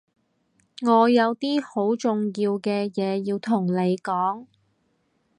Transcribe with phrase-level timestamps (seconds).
[0.81, 4.47] 我有啲好重要嘅嘢要同你講